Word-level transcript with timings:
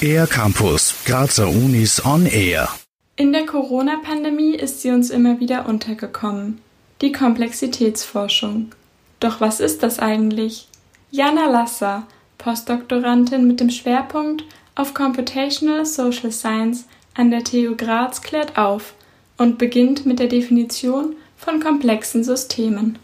Air 0.00 0.26
Campus, 0.26 0.94
Grazer 1.04 1.48
Unis 1.48 2.04
on 2.04 2.26
Air. 2.26 2.68
In 3.16 3.32
der 3.32 3.46
Corona-Pandemie 3.46 4.54
ist 4.54 4.82
sie 4.82 4.90
uns 4.90 5.10
immer 5.10 5.40
wieder 5.40 5.66
untergekommen. 5.68 6.60
Die 7.00 7.12
Komplexitätsforschung. 7.12 8.72
Doch 9.20 9.40
was 9.40 9.60
ist 9.60 9.82
das 9.82 9.98
eigentlich? 9.98 10.68
Jana 11.10 11.50
Lasser, 11.50 12.06
Postdoktorandin 12.38 13.46
mit 13.46 13.60
dem 13.60 13.70
Schwerpunkt 13.70 14.44
auf 14.74 14.94
Computational 14.94 15.86
Social 15.86 16.30
Science 16.30 16.84
an 17.14 17.30
der 17.30 17.44
TU 17.44 17.74
Graz, 17.76 18.22
klärt 18.22 18.58
auf 18.58 18.94
und 19.38 19.58
beginnt 19.58 20.06
mit 20.06 20.18
der 20.18 20.28
Definition 20.28 21.16
von 21.36 21.60
komplexen 21.60 22.22
Systemen. 22.22 22.98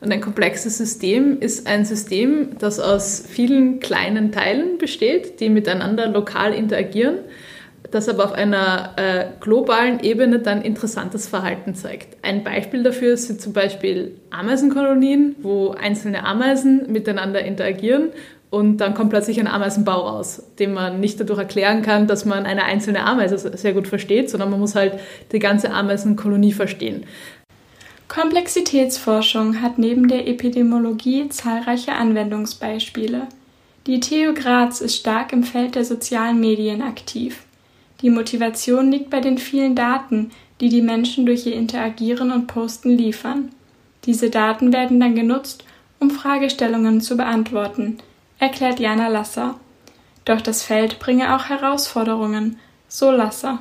Und 0.00 0.12
ein 0.12 0.20
komplexes 0.20 0.78
System 0.78 1.40
ist 1.40 1.66
ein 1.66 1.84
System, 1.84 2.58
das 2.58 2.80
aus 2.80 3.24
vielen 3.26 3.80
kleinen 3.80 4.32
Teilen 4.32 4.78
besteht, 4.78 5.40
die 5.40 5.48
miteinander 5.48 6.08
lokal 6.08 6.52
interagieren, 6.54 7.18
das 7.90 8.08
aber 8.08 8.24
auf 8.24 8.32
einer 8.32 8.94
äh, 8.96 9.26
globalen 9.40 10.00
Ebene 10.00 10.40
dann 10.40 10.62
interessantes 10.62 11.26
Verhalten 11.26 11.74
zeigt. 11.74 12.16
Ein 12.22 12.44
Beispiel 12.44 12.82
dafür 12.82 13.16
sind 13.16 13.40
zum 13.40 13.52
Beispiel 13.52 14.16
Ameisenkolonien, 14.30 15.36
wo 15.40 15.70
einzelne 15.70 16.24
Ameisen 16.24 16.92
miteinander 16.92 17.42
interagieren 17.42 18.10
und 18.50 18.78
dann 18.78 18.94
kommt 18.94 19.10
plötzlich 19.10 19.38
ein 19.38 19.46
Ameisenbau 19.46 20.08
raus, 20.08 20.42
den 20.58 20.72
man 20.72 21.00
nicht 21.00 21.20
dadurch 21.20 21.38
erklären 21.38 21.82
kann, 21.82 22.06
dass 22.06 22.24
man 22.24 22.46
eine 22.46 22.64
einzelne 22.64 23.04
Ameise 23.04 23.36
sehr 23.56 23.74
gut 23.74 23.86
versteht, 23.86 24.30
sondern 24.30 24.50
man 24.50 24.58
muss 24.58 24.74
halt 24.74 24.94
die 25.32 25.38
ganze 25.38 25.70
Ameisenkolonie 25.70 26.52
verstehen. 26.52 27.04
Komplexitätsforschung 28.08 29.60
hat 29.60 29.78
neben 29.78 30.08
der 30.08 30.26
Epidemiologie 30.26 31.28
zahlreiche 31.28 31.92
Anwendungsbeispiele. 31.92 33.28
Die 33.86 34.00
TU 34.00 34.32
Graz 34.34 34.80
ist 34.80 34.96
stark 34.96 35.32
im 35.32 35.44
Feld 35.44 35.74
der 35.74 35.84
sozialen 35.84 36.40
Medien 36.40 36.82
aktiv. 36.82 37.44
Die 38.00 38.10
Motivation 38.10 38.90
liegt 38.90 39.10
bei 39.10 39.20
den 39.20 39.36
vielen 39.36 39.74
Daten, 39.74 40.30
die 40.60 40.70
die 40.70 40.82
Menschen 40.82 41.26
durch 41.26 41.46
ihr 41.46 41.54
Interagieren 41.54 42.32
und 42.32 42.46
Posten 42.46 42.96
liefern. 42.96 43.50
Diese 44.04 44.30
Daten 44.30 44.72
werden 44.72 45.00
dann 45.00 45.14
genutzt, 45.14 45.64
um 46.00 46.10
Fragestellungen 46.10 47.00
zu 47.00 47.16
beantworten, 47.16 47.98
erklärt 48.38 48.80
Jana 48.80 49.08
Lasser. 49.08 49.58
Doch 50.24 50.40
das 50.40 50.62
Feld 50.62 50.98
bringe 50.98 51.34
auch 51.34 51.48
Herausforderungen, 51.48 52.58
so 52.88 53.10
Lasser. 53.10 53.60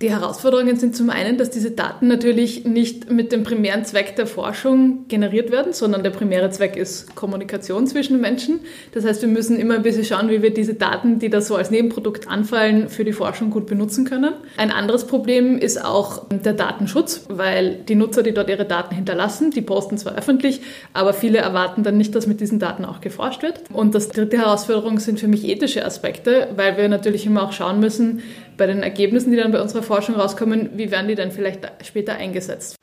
Die 0.00 0.10
Herausforderungen 0.10 0.76
sind 0.76 0.96
zum 0.96 1.08
einen, 1.08 1.38
dass 1.38 1.50
diese 1.50 1.70
Daten 1.70 2.08
natürlich 2.08 2.64
nicht 2.64 3.10
mit 3.10 3.30
dem 3.30 3.44
primären 3.44 3.84
Zweck 3.84 4.16
der 4.16 4.26
Forschung 4.26 5.06
generiert 5.08 5.52
werden, 5.52 5.72
sondern 5.72 6.02
der 6.02 6.10
primäre 6.10 6.50
Zweck 6.50 6.76
ist 6.76 7.14
Kommunikation 7.14 7.86
zwischen 7.86 8.20
Menschen. 8.20 8.60
Das 8.92 9.04
heißt, 9.04 9.22
wir 9.22 9.28
müssen 9.28 9.56
immer 9.58 9.74
ein 9.74 9.82
bisschen 9.82 10.04
schauen, 10.04 10.28
wie 10.30 10.42
wir 10.42 10.52
diese 10.52 10.74
Daten, 10.74 11.20
die 11.20 11.30
da 11.30 11.40
so 11.40 11.54
als 11.54 11.70
Nebenprodukt 11.70 12.28
anfallen, 12.28 12.88
für 12.88 13.04
die 13.04 13.12
Forschung 13.12 13.50
gut 13.50 13.66
benutzen 13.66 14.04
können. 14.04 14.34
Ein 14.56 14.72
anderes 14.72 15.06
Problem 15.06 15.58
ist 15.58 15.82
auch 15.82 16.26
der 16.28 16.54
Datenschutz, 16.54 17.26
weil 17.28 17.76
die 17.88 17.94
Nutzer, 17.94 18.24
die 18.24 18.34
dort 18.34 18.50
ihre 18.50 18.64
Daten 18.64 18.94
hinterlassen, 18.94 19.52
die 19.52 19.62
posten 19.62 19.96
zwar 19.96 20.16
öffentlich, 20.16 20.60
aber 20.92 21.12
viele 21.14 21.38
erwarten 21.38 21.84
dann 21.84 21.96
nicht, 21.96 22.14
dass 22.14 22.26
mit 22.26 22.40
diesen 22.40 22.58
Daten 22.58 22.84
auch 22.84 23.00
geforscht 23.00 23.42
wird. 23.42 23.60
Und 23.72 23.94
das 23.94 24.08
dritte 24.08 24.38
Herausforderung 24.38 24.98
sind 24.98 25.20
für 25.20 25.28
mich 25.28 25.48
ethische 25.48 25.84
Aspekte, 25.84 26.48
weil 26.56 26.76
wir 26.76 26.88
natürlich 26.88 27.26
immer 27.26 27.44
auch 27.44 27.52
schauen 27.52 27.78
müssen, 27.78 28.22
bei 28.56 28.66
den 28.66 28.82
Ergebnissen, 28.82 29.30
die 29.30 29.36
dann 29.36 29.52
bei 29.52 29.60
unserer 29.60 29.82
Forschung 29.82 30.14
rauskommen, 30.14 30.70
wie 30.76 30.90
werden 30.90 31.08
die 31.08 31.14
dann 31.14 31.32
vielleicht 31.32 31.70
später 31.84 32.14
eingesetzt? 32.14 32.76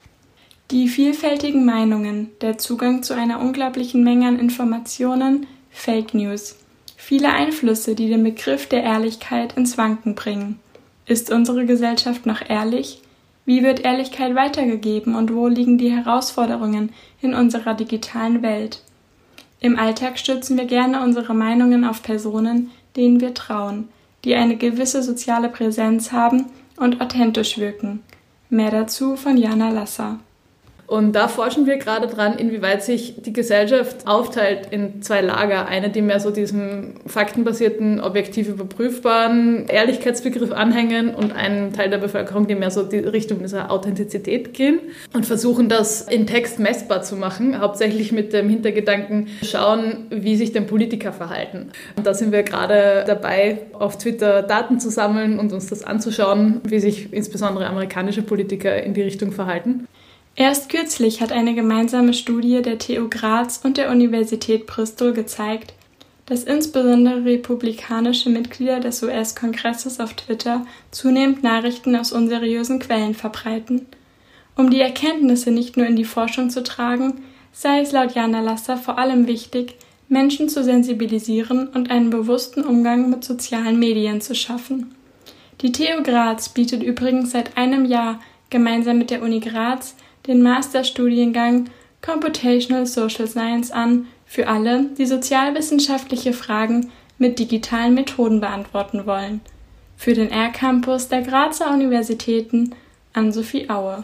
Die 0.72 0.88
vielfältigen 0.88 1.66
Meinungen, 1.66 2.30
der 2.42 2.58
Zugang 2.58 3.04
zu 3.04 3.14
einer 3.14 3.42
unglaublichen 3.42 4.04
Menge 4.04 4.28
an 4.28 4.40
Informationen, 4.40 5.48
Fake 5.70 6.14
News, 6.14 6.56
viele 6.96 7.34
Einflüsse, 7.34 7.96
die 7.96 8.08
den 8.08 8.24
Begriff 8.24 8.68
der 8.68 8.84
Ehrlichkeit 8.84 9.58
ins 9.58 9.78
Wanken 9.78 10.16
bringen. 10.16 10.60
Ist 11.06 11.32
unsere 11.32 11.66
Gesellschaft 11.66 12.26
noch 12.26 12.42
ehrlich? 12.48 13.02
Wie 13.46 13.64
wird 13.64 13.84
Ehrlichkeit 13.84 14.36
weitergegeben 14.36 15.16
und 15.16 15.34
wo 15.34 15.48
liegen 15.48 15.78
die 15.78 15.92
Herausforderungen 15.92 16.94
in 17.22 17.34
unserer 17.34 17.74
digitalen 17.74 18.42
Welt? 18.42 18.82
Im 19.60 19.78
Alltag 19.78 20.18
stützen 20.20 20.58
wir 20.58 20.66
gerne 20.66 21.04
unsere 21.04 21.34
Meinungen 21.34 21.84
auf 21.84 22.02
Personen, 22.02 22.72
denen 22.96 23.20
wir 23.20 23.34
trauen, 23.34 23.90
die 24.24 24.36
eine 24.36 24.58
gewisse 24.58 25.04
soziale 25.04 25.50
Präsenz 25.50 26.12
haben 26.12 26.46
und 26.78 27.02
authentisch 27.02 27.58
wirken. 27.58 28.04
Mehr 28.50 28.72
dazu 28.72 29.16
von 29.16 29.38
Jana 29.38 29.70
Lasser. 29.70 30.20
Und 30.92 31.14
da 31.14 31.30
forschen 31.30 31.68
wir 31.68 31.78
gerade 31.78 32.08
dran, 32.08 32.38
inwieweit 32.38 32.84
sich 32.84 33.16
die 33.22 33.32
Gesellschaft 33.32 34.06
aufteilt 34.08 34.68
in 34.72 35.02
zwei 35.02 35.22
Lager. 35.22 35.70
Eine, 35.70 35.90
die 35.90 36.02
mehr 36.02 36.20
so 36.20 36.32
diesem 36.32 36.96
faktenbasierten, 37.08 38.02
objektiv 38.02 38.50
überprüfbaren 38.50 39.68
Ehrlichkeitsbegriff 39.70 40.52
anhängen 40.52 41.16
und 41.16 41.34
einen 41.34 41.72
Teil 41.72 41.90
der 41.90 42.00
Bevölkerung, 42.00 42.46
die 42.46 42.56
mehr 42.56 42.72
so 42.72 42.84
die 42.84 42.98
Richtung 42.98 43.40
dieser 43.40 43.72
Authentizität 43.72 44.54
gehen 44.54 44.82
und 45.14 45.26
versuchen, 45.26 45.70
das 45.70 46.02
in 46.02 46.28
Text 46.28 46.60
messbar 46.60 47.04
zu 47.04 47.16
machen, 47.16 47.62
hauptsächlich 47.62 48.12
mit 48.12 48.34
dem 48.34 48.50
Hintergedanken 48.50 49.28
schauen, 49.44 50.08
wie 50.10 50.36
sich 50.36 50.52
denn 50.52 50.68
Politiker 50.68 51.14
verhalten. 51.14 51.72
Und 51.96 52.06
da 52.06 52.14
sind 52.14 52.34
wir 52.34 52.44
gerade 52.44 53.06
dabei, 53.08 53.60
auf 53.80 53.98
Twitter 53.98 54.44
Daten 54.44 54.82
zu 54.82 54.90
sammeln 54.90 55.40
und 55.40 55.54
uns 55.54 55.68
das 55.68 55.86
anzuschauen, 55.86 56.60
wie 56.66 56.82
sich 56.82 57.14
insbesondere 57.14 57.68
amerikanische 57.68 58.24
Politiker 58.24 58.84
in 58.84 58.94
die 58.94 59.04
Richtung 59.04 59.32
verhalten. 59.32 59.88
Erst 60.36 60.70
kürzlich 60.70 61.22
hat 61.22 61.32
eine 61.32 61.54
gemeinsame 61.54 62.14
Studie 62.14 62.62
der 62.62 62.80
TU 62.80 63.10
Graz 63.10 63.60
und 63.64 63.78
der 63.78 63.92
Universität 63.92 64.66
Bristol 64.66 65.14
gezeigt, 65.14 65.74
dass 66.26 66.46
insbesondere 66.46 67.26
republikanische 67.26 68.30
Mitglieder 68.30 68.80
des 68.80 69.04
US-Kongresses 69.04 70.00
auf 70.00 70.14
Twitter 70.14 70.66
zunehmend 70.90 71.44
Nachrichten 71.44 71.96
aus 71.96 72.14
unseriösen 72.14 72.80
Quellen 72.80 73.14
verbreiten. 73.14 73.86
Um 74.56 74.70
die 74.70 74.80
Erkenntnisse 74.80 75.52
nicht 75.52 75.76
nur 75.76 75.86
in 75.86 75.98
die 75.98 76.06
Forschung 76.06 76.50
zu 76.50 76.64
tragen, 76.64 77.22
sei 77.52 77.82
es 77.82 77.92
laut 77.92 78.16
Jana 78.16 78.40
Lasser 78.40 78.78
vor 78.78 78.98
allem 78.98 79.28
wichtig, 79.28 79.76
Menschen 80.08 80.48
zu 80.48 80.64
sensibilisieren 80.64 81.68
und 81.68 81.92
einen 81.92 82.10
bewussten 82.10 82.64
Umgang 82.64 83.10
mit 83.10 83.26
sozialen 83.26 83.80
Medien 83.80 84.22
zu 84.22 84.36
schaffen. 84.36 84.96
Die 85.62 85.72
TU 85.72 86.02
Graz 86.04 86.50
bietet 86.50 86.84
übrigens 86.84 87.32
seit 87.32 87.58
einem 87.58 87.86
Jahr 87.86 88.20
gemeinsam 88.50 88.98
mit 88.98 89.10
der 89.10 89.22
Uni 89.22 89.40
Graz 89.42 89.96
den 90.28 90.42
Masterstudiengang 90.42 91.70
Computational 92.02 92.86
Social 92.86 93.28
Science 93.28 93.72
an 93.72 94.08
für 94.26 94.48
alle, 94.48 94.86
die 94.98 95.06
sozialwissenschaftliche 95.06 96.34
Fragen 96.34 96.90
mit 97.18 97.38
digitalen 97.38 97.94
Methoden 97.94 98.40
beantworten 98.40 99.06
wollen. 99.06 99.42
Für 99.98 100.14
den 100.14 100.32
R-Campus 100.32 101.10
der 101.10 101.22
Grazer 101.22 101.72
Universitäten 101.72 102.74
an 103.14 103.32
Sophie 103.32 103.70
Aue. 103.70 104.04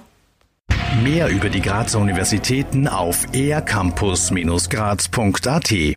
Mehr 1.04 1.30
über 1.30 1.50
die 1.50 1.62
Grazer 1.62 2.00
Universitäten 2.00 2.88
auf 2.88 3.26
ercampus-graz.at 3.34 5.96